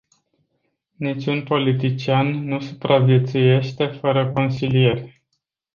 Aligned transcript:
Niciun 0.95 1.43
politician 1.43 2.27
nu 2.47 2.59
supraviețuiește 2.59 3.85
fără 3.85 4.31
consilieri. 4.31 5.23